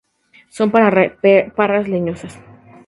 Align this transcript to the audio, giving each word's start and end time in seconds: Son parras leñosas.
Son 0.55 0.67
parras 1.57 1.87
leñosas. 1.91 2.33